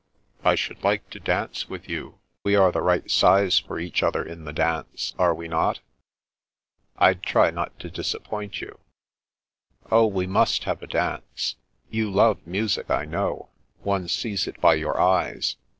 "I 0.43 0.55
should 0.55 0.83
like 0.83 1.07
to 1.11 1.19
dance 1.19 1.69
with 1.69 1.87
you. 1.87 2.17
We 2.43 2.55
are 2.55 2.71
the 2.71 2.81
right 2.81 3.07
size 3.11 3.59
for 3.59 3.77
each 3.77 4.01
other 4.01 4.23
in 4.23 4.45
the 4.45 4.51
dance, 4.51 5.13
are 5.19 5.35
we 5.35 5.47
not?"" 5.47 5.81
I'd 6.97 7.21
try 7.21 7.51
not 7.51 7.77
to 7.81 7.91
disappoint 7.91 8.61
you."" 8.61 8.79
Oh, 9.91 10.07
we 10.07 10.25
must 10.25 10.63
have 10.63 10.81
a 10.81 10.87
dance. 10.87 11.53
You 11.91 12.09
love 12.09 12.39
music, 12.47 12.89
I 12.89 13.05
know. 13.05 13.49
One 13.83 14.07
sees 14.07 14.47
it 14.47 14.59
by 14.59 14.73
your 14.73 14.99
eyes. 14.99 15.57